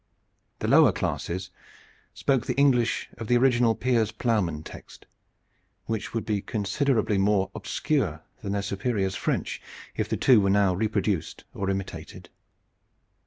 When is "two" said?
10.17-10.41